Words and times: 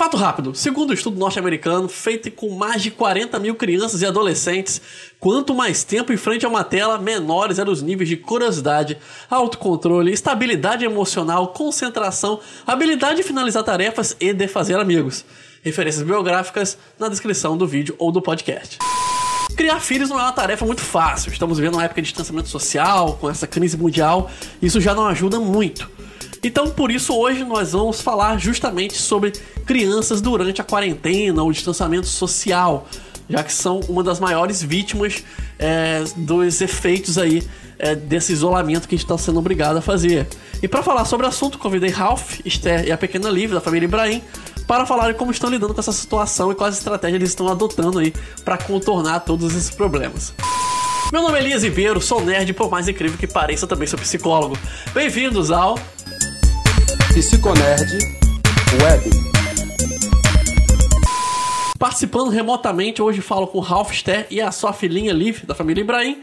Fato 0.00 0.16
rápido: 0.16 0.54
segundo 0.54 0.88
o 0.88 0.92
um 0.92 0.94
estudo 0.94 1.18
norte-americano, 1.18 1.86
feito 1.86 2.30
com 2.30 2.48
mais 2.54 2.82
de 2.82 2.90
40 2.90 3.38
mil 3.38 3.54
crianças 3.54 4.00
e 4.00 4.06
adolescentes, 4.06 4.80
quanto 5.18 5.54
mais 5.54 5.84
tempo 5.84 6.10
em 6.10 6.16
frente 6.16 6.46
a 6.46 6.48
uma 6.48 6.64
tela, 6.64 6.96
menores 6.96 7.58
eram 7.58 7.70
os 7.70 7.82
níveis 7.82 8.08
de 8.08 8.16
curiosidade, 8.16 8.96
autocontrole, 9.28 10.10
estabilidade 10.10 10.86
emocional, 10.86 11.48
concentração, 11.48 12.40
habilidade 12.66 13.16
de 13.16 13.22
finalizar 13.22 13.62
tarefas 13.62 14.16
e 14.18 14.32
de 14.32 14.48
fazer 14.48 14.80
amigos. 14.80 15.22
Referências 15.62 16.02
biográficas 16.02 16.78
na 16.98 17.10
descrição 17.10 17.54
do 17.54 17.66
vídeo 17.66 17.94
ou 17.98 18.10
do 18.10 18.22
podcast. 18.22 18.78
Criar 19.54 19.80
filhos 19.80 20.08
não 20.08 20.18
é 20.18 20.22
uma 20.22 20.32
tarefa 20.32 20.64
muito 20.64 20.80
fácil. 20.80 21.30
Estamos 21.30 21.58
vivendo 21.58 21.74
uma 21.74 21.84
época 21.84 22.00
de 22.00 22.08
distanciamento 22.08 22.48
social, 22.48 23.18
com 23.20 23.28
essa 23.28 23.46
crise 23.46 23.76
mundial, 23.76 24.30
isso 24.62 24.80
já 24.80 24.94
não 24.94 25.06
ajuda 25.06 25.38
muito. 25.38 25.99
Então, 26.42 26.70
por 26.70 26.90
isso, 26.90 27.14
hoje 27.14 27.44
nós 27.44 27.72
vamos 27.72 28.00
falar 28.00 28.38
justamente 28.38 28.96
sobre 28.96 29.32
crianças 29.66 30.22
durante 30.22 30.60
a 30.60 30.64
quarentena 30.64 31.42
ou 31.42 31.52
distanciamento 31.52 32.06
social, 32.06 32.86
já 33.28 33.44
que 33.44 33.52
são 33.52 33.80
uma 33.88 34.02
das 34.02 34.18
maiores 34.18 34.62
vítimas 34.62 35.22
é, 35.58 36.02
dos 36.16 36.62
efeitos 36.62 37.18
aí 37.18 37.42
é, 37.78 37.94
desse 37.94 38.32
isolamento 38.32 38.88
que 38.88 38.94
a 38.94 38.98
gente 38.98 39.04
está 39.04 39.18
sendo 39.18 39.38
obrigado 39.38 39.76
a 39.76 39.82
fazer. 39.82 40.26
E 40.62 40.68
para 40.68 40.82
falar 40.82 41.04
sobre 41.04 41.26
o 41.26 41.28
assunto, 41.28 41.58
convidei 41.58 41.90
Ralph, 41.90 42.40
Esther 42.42 42.86
e 42.86 42.92
a 42.92 42.96
pequena 42.96 43.28
Liv, 43.28 43.52
da 43.52 43.60
família 43.60 43.84
Ibrahim, 43.84 44.22
para 44.66 44.86
falarem 44.86 45.14
como 45.14 45.30
estão 45.30 45.50
lidando 45.50 45.74
com 45.74 45.80
essa 45.80 45.92
situação 45.92 46.50
e 46.50 46.54
quais 46.54 46.78
estratégias 46.78 47.16
eles 47.16 47.30
estão 47.30 47.48
adotando 47.48 47.98
aí 47.98 48.14
para 48.44 48.56
contornar 48.56 49.20
todos 49.20 49.54
esses 49.54 49.70
problemas. 49.70 50.32
Meu 51.12 51.22
nome 51.22 51.38
é 51.38 51.42
Elias 51.42 51.64
Ribeiro, 51.64 52.00
sou 52.00 52.24
nerd, 52.24 52.52
por 52.54 52.70
mais 52.70 52.88
incrível 52.88 53.18
que 53.18 53.26
pareça, 53.26 53.66
também 53.66 53.86
sou 53.86 53.98
psicólogo. 53.98 54.56
Bem-vindos 54.94 55.50
ao 55.50 55.76
Psiconerd 57.14 57.98
Web. 58.82 59.10
Participando 61.78 62.30
remotamente, 62.30 63.02
hoje 63.02 63.20
falo 63.20 63.48
com 63.48 63.58
o 63.58 63.60
Ralph 63.60 63.92
Ster 63.92 64.26
e 64.30 64.40
a 64.40 64.52
sua 64.52 64.72
filhinha 64.72 65.12
Liv, 65.12 65.44
da 65.44 65.54
família 65.54 65.80
Ibrahim, 65.80 66.22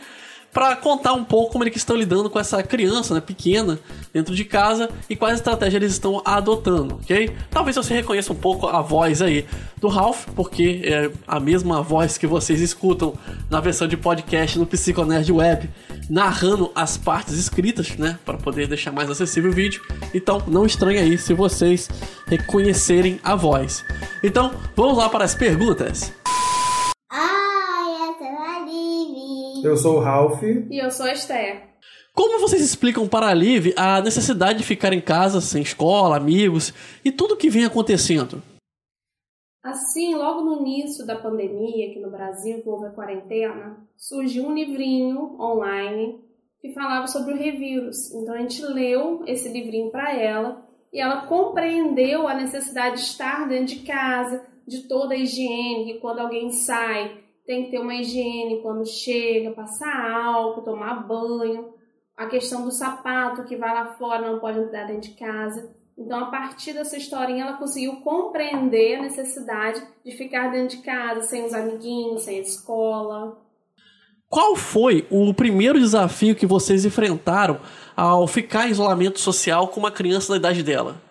para 0.58 0.76
contar 0.76 1.14
um 1.14 1.24
pouco 1.24 1.52
como 1.52 1.64
eles 1.64 1.76
estão 1.76 1.96
lidando 1.96 2.32
com 2.32 2.40
essa 2.40 2.64
criança 2.64 3.14
né, 3.14 3.22
pequena 3.22 3.78
dentro 4.12 4.34
de 4.34 4.44
casa 4.44 4.90
e 5.08 5.16
quais 5.16 5.36
estratégias 5.36 5.76
eles 5.76 5.92
estão 5.92 6.20
adotando, 6.26 6.96
ok? 6.96 7.32
Talvez 7.52 7.76
você 7.76 7.94
reconheça 7.94 8.34
um 8.34 8.36
pouco 8.36 8.66
a 8.66 8.82
voz 8.82 9.22
aí 9.22 9.46
do 9.80 9.88
Ralph, 9.88 10.26
porque 10.36 10.82
é 10.84 11.12
a 11.28 11.40
mesma 11.40 11.84
voz 11.84 12.18
que 12.18 12.26
vocês 12.26 12.60
escutam 12.60 13.14
na 13.52 13.60
versão 13.60 13.88
de 13.88 13.96
podcast 13.96 14.58
no 14.58 14.66
Psiconerd 14.66 15.32
Web, 15.32 15.70
narrando 16.10 16.72
as 16.74 16.98
partes 16.98 17.36
escritas, 17.36 17.96
né, 17.96 18.18
para 18.26 18.40
poder 18.40 18.68
deixar 18.68 18.92
mais 18.92 19.12
acessível 19.12 19.52
o 19.52 19.54
vídeo. 19.54 19.84
Então, 20.12 20.42
não 20.48 20.66
estranhe 20.66 20.98
aí 20.98 21.20
se 21.20 21.36
vocês 21.36 21.88
reconhecerem 22.26 23.20
a 23.24 23.36
voz. 23.36 23.86
Então, 24.24 24.52
vamos 24.76 24.98
lá 24.98 25.08
para 25.08 25.24
as 25.24 25.36
perguntas. 25.36 26.12
Eu 29.64 29.78
sou 29.78 29.98
o 29.98 30.00
Ralph. 30.00 30.42
E 30.44 30.84
eu 30.84 30.92
sou 30.92 31.06
a 31.06 31.14
Esther. 31.14 31.68
Como 32.14 32.40
vocês 32.40 32.62
explicam 32.62 33.08
para 33.08 33.28
a 33.28 33.34
Liv 33.34 33.74
a 33.78 34.02
necessidade 34.02 34.60
de 34.60 34.66
ficar 34.66 34.92
em 34.92 35.02
casa, 35.02 35.40
sem 35.40 35.62
escola, 35.62 36.18
amigos 36.18 36.74
e 37.06 37.12
tudo 37.12 37.38
que 37.38 37.50
vem 37.50 37.64
acontecendo? 37.64 38.42
Assim, 39.64 40.16
logo 40.16 40.42
no 40.42 40.62
início 40.62 41.06
da 41.06 41.16
pandemia 41.16 41.90
aqui 41.90 42.00
no 42.00 42.10
Brasil, 42.10 42.62
que 42.62 42.70
houve 42.70 42.88
a 42.88 42.92
quarentena, 42.92 43.78
surgiu 43.96 44.48
um 44.48 44.54
livrinho 44.54 45.40
online 45.40 46.20
que 46.60 46.74
falava 46.74 47.06
sobre 47.08 47.34
o 47.34 47.38
revírus. 47.38 48.12
Então 48.14 48.34
a 48.34 48.40
gente 48.40 48.62
leu 48.64 49.24
esse 49.28 49.50
livrinho 49.50 49.92
para 49.92 50.16
ela 50.16 50.66
e 50.92 51.00
ela 51.00 51.28
compreendeu 51.28 52.28
a 52.28 52.34
necessidade 52.34 52.96
de 52.96 53.02
estar 53.02 53.48
dentro 53.48 53.76
de 53.76 53.84
casa, 53.84 54.44
de 54.66 54.88
toda 54.88 55.14
a 55.14 55.18
higiene, 55.18 55.94
que 55.94 56.00
quando 56.00 56.20
alguém 56.20 56.50
sai, 56.50 57.27
tem 57.48 57.64
que 57.64 57.72
ter 57.72 57.80
uma 57.80 57.96
higiene 57.96 58.62
quando 58.62 58.86
chega, 58.86 59.52
passar 59.52 60.12
álcool, 60.12 60.64
tomar 60.64 61.08
banho. 61.08 61.74
A 62.16 62.26
questão 62.26 62.66
do 62.66 62.72
sapato 62.72 63.46
que 63.46 63.56
vai 63.56 63.74
lá 63.74 63.94
fora 63.94 64.30
não 64.30 64.40
pode 64.40 64.60
entrar 64.60 64.86
dentro 64.86 65.10
de 65.10 65.16
casa. 65.16 65.74
Então, 65.98 66.20
a 66.20 66.26
partir 66.26 66.74
dessa 66.74 66.98
historinha, 66.98 67.46
ela 67.46 67.58
conseguiu 67.58 68.02
compreender 68.02 68.96
a 68.96 69.02
necessidade 69.04 69.82
de 70.04 70.12
ficar 70.12 70.52
dentro 70.52 70.78
de 70.78 70.84
casa, 70.84 71.22
sem 71.22 71.46
os 71.46 71.54
amiguinhos, 71.54 72.24
sem 72.24 72.38
a 72.38 72.42
escola. 72.42 73.42
Qual 74.30 74.56
foi 74.56 75.08
o 75.10 75.34
primeiro 75.34 75.80
desafio 75.80 76.36
que 76.36 76.46
vocês 76.46 76.84
enfrentaram 76.84 77.62
ao 77.96 78.28
ficar 78.28 78.68
em 78.68 78.72
isolamento 78.72 79.20
social 79.20 79.70
com 79.70 79.80
uma 79.80 79.92
criança 79.92 80.34
da 80.34 80.38
idade 80.38 80.64
dela? 80.64 81.07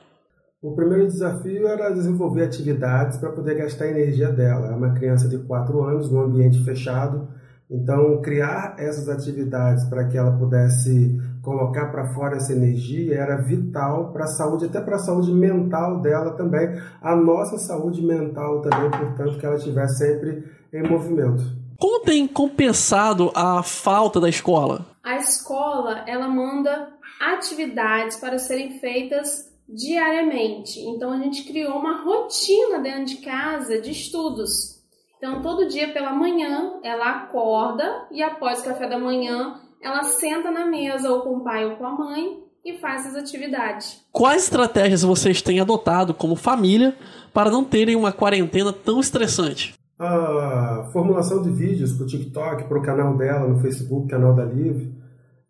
O 0.62 0.74
primeiro 0.74 1.06
desafio 1.06 1.68
era 1.68 1.90
desenvolver 1.90 2.44
atividades 2.44 3.18
para 3.18 3.30
poder 3.30 3.56
gastar 3.56 3.84
a 3.84 3.90
energia 3.90 4.32
dela. 4.32 4.68
É 4.68 4.74
uma 4.74 4.94
criança 4.94 5.28
de 5.28 5.36
4 5.38 5.82
anos, 5.82 6.10
num 6.10 6.22
ambiente 6.22 6.64
fechado, 6.64 7.28
então 7.70 8.22
criar 8.22 8.74
essas 8.78 9.06
atividades 9.06 9.84
para 9.84 10.06
que 10.06 10.16
ela 10.16 10.32
pudesse 10.32 11.20
colocar 11.42 11.90
para 11.90 12.14
fora 12.14 12.36
essa 12.36 12.54
energia 12.54 13.20
era 13.20 13.36
vital 13.36 14.12
para 14.12 14.24
a 14.24 14.28
saúde, 14.28 14.64
até 14.64 14.80
para 14.80 14.96
a 14.96 15.00
saúde 15.00 15.30
mental 15.30 16.00
dela 16.00 16.32
também, 16.32 16.80
a 17.02 17.14
nossa 17.14 17.58
saúde 17.58 18.00
mental 18.02 18.62
também, 18.62 18.90
portanto, 18.90 19.38
que 19.38 19.44
ela 19.44 19.56
estivesse 19.56 19.98
sempre 19.98 20.42
em 20.72 20.82
movimento. 20.88 21.42
Como 21.78 22.02
tem 22.02 22.26
compensado 22.26 23.30
a 23.34 23.62
falta 23.62 24.18
da 24.18 24.28
escola? 24.28 24.86
A 25.04 25.16
escola, 25.16 26.02
ela 26.06 26.28
manda 26.28 26.88
atividades 27.20 28.16
para 28.16 28.38
serem 28.38 28.80
feitas 28.80 29.54
diariamente. 29.69 30.81
Então 30.81 31.12
a 31.12 31.19
gente 31.19 31.44
criou 31.44 31.77
uma 31.77 32.03
rotina 32.03 32.78
dentro 32.78 33.04
de 33.06 33.16
casa 33.16 33.81
de 33.81 33.91
estudos. 33.91 34.77
Então 35.19 35.43
todo 35.43 35.69
dia 35.69 35.93
pela 35.93 36.12
manhã 36.12 36.75
ela 36.82 37.22
acorda 37.22 38.06
e 38.10 38.22
após 38.22 38.60
o 38.60 38.65
café 38.65 38.88
da 38.88 38.99
manhã 38.99 39.60
ela 39.82 40.03
senta 40.03 40.50
na 40.50 40.66
mesa 40.66 41.10
ou 41.10 41.22
com 41.22 41.37
o 41.37 41.44
pai 41.44 41.65
ou 41.65 41.77
com 41.77 41.87
a 41.87 41.93
mãe 41.93 42.43
e 42.65 42.78
faz 42.78 43.06
as 43.06 43.15
atividades. 43.15 44.04
Quais 44.10 44.44
estratégias 44.44 45.03
vocês 45.03 45.41
têm 45.41 45.60
adotado 45.60 46.12
como 46.12 46.34
família 46.34 46.97
para 47.33 47.50
não 47.50 47.62
terem 47.62 47.94
uma 47.94 48.12
quarentena 48.12 48.72
tão 48.72 48.98
estressante? 48.98 49.75
A 49.98 50.91
formulação 50.93 51.43
de 51.43 51.50
vídeos 51.50 51.93
para 51.93 52.04
o 52.04 52.06
TikTok, 52.06 52.65
para 52.65 52.78
o 52.78 52.83
canal 52.83 53.16
dela 53.16 53.47
no 53.48 53.60
Facebook, 53.60 54.09
canal 54.09 54.34
da 54.34 54.44
Live, 54.44 54.93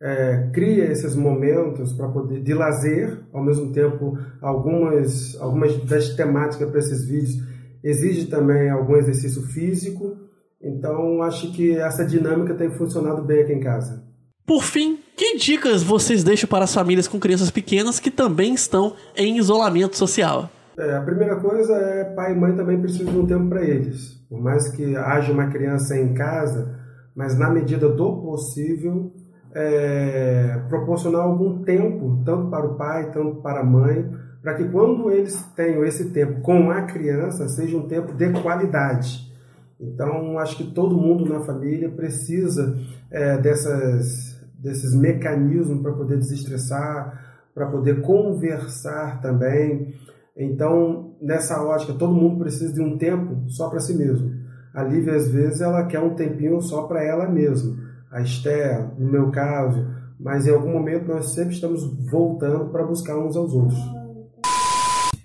é, 0.06 0.50
cria 0.52 0.84
esses 0.84 1.16
momentos 1.16 1.92
para 1.94 2.08
poder 2.08 2.40
de 2.40 2.54
lazer, 2.54 3.18
ao 3.32 3.42
mesmo 3.42 3.72
tempo 3.72 4.16
algumas 4.40 5.36
algumas 5.40 5.76
das 5.84 6.10
temáticas 6.10 6.70
para 6.70 6.78
esses 6.78 7.04
vídeos 7.08 7.34
exige 7.82 8.26
também 8.26 8.70
algum 8.70 8.94
exercício 8.96 9.42
físico. 9.48 10.16
Então 10.62 11.22
acho 11.22 11.52
que 11.52 11.76
essa 11.76 12.04
dinâmica 12.04 12.54
tem 12.54 12.70
funcionado 12.70 13.20
bem 13.22 13.40
aqui 13.40 13.52
em 13.52 13.58
casa. 13.58 14.04
Por 14.46 14.62
fim, 14.62 15.00
que 15.16 15.38
dicas 15.38 15.82
vocês 15.82 16.22
deixam 16.22 16.48
para 16.48 16.62
as 16.62 16.72
famílias 16.72 17.08
com 17.08 17.18
crianças 17.18 17.50
pequenas 17.50 17.98
que 17.98 18.10
também 18.10 18.54
estão 18.54 18.94
em 19.16 19.38
isolamento 19.38 19.96
social? 19.96 20.48
É, 20.78 20.94
a 20.94 21.00
primeira 21.00 21.34
coisa 21.40 21.74
é 21.74 22.04
pai 22.14 22.32
e 22.32 22.36
mãe 22.36 22.54
também 22.54 22.80
precisam 22.80 23.12
de 23.12 23.18
um 23.18 23.26
tempo 23.26 23.48
para 23.48 23.64
eles. 23.64 24.24
Por 24.28 24.40
mais 24.40 24.68
que 24.68 24.94
haja 24.94 25.32
uma 25.32 25.48
criança 25.48 25.98
em 25.98 26.14
casa, 26.14 26.78
mas 27.16 27.36
na 27.36 27.50
medida 27.50 27.88
do 27.88 28.22
possível 28.22 29.12
é, 29.58 30.60
proporcionar 30.68 31.22
algum 31.22 31.62
tempo, 31.62 32.22
tanto 32.26 32.50
para 32.50 32.66
o 32.66 32.74
pai, 32.74 33.10
tanto 33.10 33.36
para 33.36 33.60
a 33.60 33.64
mãe, 33.64 34.06
para 34.42 34.54
que 34.54 34.68
quando 34.68 35.10
eles 35.10 35.34
tenham 35.56 35.82
esse 35.82 36.10
tempo 36.10 36.42
com 36.42 36.70
a 36.70 36.82
criança, 36.82 37.48
seja 37.48 37.74
um 37.78 37.88
tempo 37.88 38.12
de 38.12 38.30
qualidade. 38.42 39.32
Então, 39.80 40.38
acho 40.38 40.58
que 40.58 40.74
todo 40.74 40.96
mundo 40.96 41.32
na 41.32 41.40
família 41.40 41.88
precisa 41.88 42.78
é, 43.10 43.38
dessas, 43.38 44.38
desses 44.58 44.94
mecanismos 44.94 45.80
para 45.80 45.92
poder 45.92 46.18
desestressar, 46.18 47.46
para 47.54 47.66
poder 47.66 48.02
conversar 48.02 49.22
também. 49.22 49.94
Então, 50.36 51.14
nessa 51.20 51.62
ótica, 51.62 51.94
todo 51.94 52.12
mundo 52.12 52.41
precisa 52.41 52.74
de 52.74 52.82
um 52.82 52.98
tempo 52.98 53.48
só 53.48 53.70
para 53.70 53.80
si 53.80 53.97
mesmo. 53.97 54.36
A 54.74 54.82
Lívia, 54.82 55.14
às 55.14 55.28
vezes, 55.28 55.62
ela 55.62 55.86
quer 55.86 56.00
um 56.00 56.14
tempinho 56.14 56.60
só 56.60 56.82
para 56.82 57.02
ela 57.02 57.26
mesma 57.26 57.85
a 58.10 58.20
Esther, 58.20 58.88
no 58.98 59.10
meu 59.10 59.30
caso, 59.30 59.86
mas 60.18 60.47
em 60.47 60.50
algum 60.50 60.72
momento 60.72 61.08
nós 61.08 61.30
sempre 61.30 61.54
estamos 61.54 61.84
voltando 62.10 62.70
para 62.70 62.84
buscar 62.84 63.18
uns 63.18 63.36
aos 63.36 63.53
outros. 63.53 63.78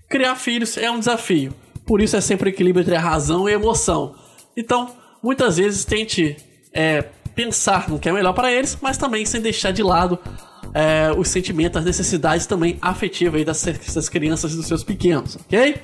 Criar 0.10 0.36
filhos 0.36 0.78
é 0.78 0.92
um 0.92 1.00
desafio, 1.00 1.54
por 1.86 2.02
isso 2.02 2.16
é 2.16 2.22
sempre 2.22 2.50
equilíbrio 2.50 2.82
entre 2.82 2.96
a 2.96 3.00
razão 3.00 3.48
e 3.48 3.54
a 3.54 3.56
emoção. 3.56 4.16
Então, 4.56 4.90
muitas 5.24 5.58
vezes 5.58 5.86
tente 5.86 6.36
é, 6.74 7.04
pensar 7.34 7.90
no 7.90 7.98
que 7.98 8.10
é 8.10 8.12
melhor 8.12 8.34
para 8.34 8.52
eles, 8.52 8.78
mas 8.82 8.98
também 8.98 9.26
sem 9.26 9.42
deixar 9.42 9.72
de 9.72 9.82
lado 9.82 10.20
é, 10.74 11.12
os 11.18 11.30
sentimentos, 11.30 11.78
as 11.78 11.86
necessidades 11.86 12.46
também 12.46 12.78
afetivas 12.82 13.44
dessas 13.46 14.10
crianças 14.10 14.54
e 14.54 14.58
dos 14.58 14.68
seus 14.68 14.84
pequenos, 14.84 15.38
ok? 15.38 15.76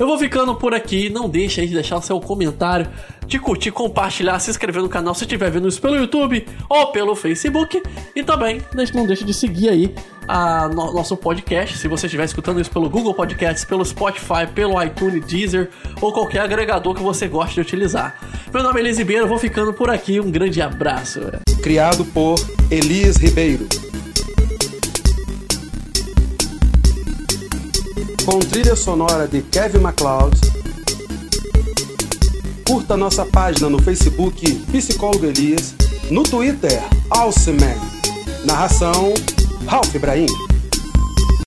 Eu 0.00 0.06
vou 0.06 0.18
ficando 0.18 0.54
por 0.54 0.72
aqui, 0.72 1.10
não 1.10 1.28
deixe 1.28 1.60
aí 1.60 1.66
de 1.66 1.74
deixar 1.74 1.98
o 1.98 2.00
seu 2.00 2.18
comentário 2.18 2.88
de 3.26 3.38
curtir, 3.38 3.70
compartilhar, 3.70 4.38
se 4.40 4.48
inscrever 4.50 4.82
no 4.82 4.88
canal 4.88 5.14
se 5.14 5.24
estiver 5.24 5.50
vendo 5.50 5.68
isso 5.68 5.78
pelo 5.78 5.94
YouTube 5.94 6.46
ou 6.70 6.86
pelo 6.86 7.14
Facebook. 7.14 7.82
E 8.16 8.22
também 8.22 8.62
não 8.94 9.06
deixe 9.06 9.24
de 9.24 9.34
seguir 9.34 9.68
aí 9.68 9.94
a 10.26 10.68
no, 10.68 10.94
nosso 10.94 11.18
podcast. 11.18 11.76
Se 11.76 11.86
você 11.86 12.06
estiver 12.06 12.24
escutando 12.24 12.62
isso 12.62 12.70
pelo 12.70 12.88
Google 12.88 13.12
Podcasts, 13.12 13.62
pelo 13.66 13.84
Spotify, 13.84 14.46
pelo 14.54 14.82
iTunes, 14.82 15.26
Deezer 15.26 15.68
ou 16.00 16.14
qualquer 16.14 16.40
agregador 16.40 16.94
que 16.94 17.02
você 17.02 17.28
goste 17.28 17.56
de 17.56 17.60
utilizar. 17.60 18.18
Meu 18.54 18.62
nome 18.62 18.78
é 18.78 18.82
Elias 18.82 18.96
Ribeiro, 18.96 19.28
vou 19.28 19.38
ficando 19.38 19.74
por 19.74 19.90
aqui. 19.90 20.18
Um 20.18 20.30
grande 20.30 20.62
abraço. 20.62 21.20
Criado 21.62 22.06
por 22.06 22.36
Elias 22.70 23.18
Ribeiro. 23.18 23.89
Com 28.24 28.38
trilha 28.38 28.76
sonora 28.76 29.26
de 29.26 29.40
Kevin 29.42 29.78
MacLeod. 29.78 30.38
Curta 32.66 32.96
nossa 32.96 33.24
página 33.24 33.68
no 33.68 33.80
Facebook 33.82 34.54
Psicólogo 34.72 35.26
Elias, 35.26 35.74
no 36.10 36.22
Twitter 36.22 36.82
Alceman. 37.10 37.76
Narração 38.44 39.14
Ralph 39.66 39.94
Ibrahim. 39.94 40.49